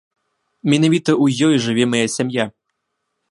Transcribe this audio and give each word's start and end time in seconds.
Менавіта 0.73 1.11
ў 1.23 1.49
ёй 1.49 1.55
жыве 1.67 1.85
мая 1.91 2.03
сям'я. 2.17 2.45